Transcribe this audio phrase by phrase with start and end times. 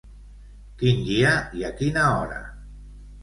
[0.79, 2.39] Quin dia i a quina hora?